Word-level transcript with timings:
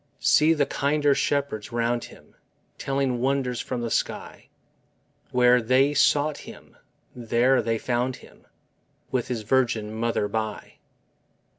See 0.19 0.55
the 0.55 0.65
kinder 0.65 1.13
shepherds 1.13 1.71
round 1.71 2.05
Him, 2.05 2.33
Telling 2.79 3.19
wonders 3.21 3.61
from 3.61 3.81
the 3.81 3.91
sky! 3.91 4.47
Where 5.29 5.61
they 5.61 5.93
sought 5.93 6.39
Him, 6.39 6.75
there 7.15 7.61
they 7.61 7.77
found 7.77 8.15
Him, 8.15 8.47
With 9.11 9.27
His 9.27 9.43
Virgin 9.43 9.93
mother 9.93 10.27
by. 10.27 10.79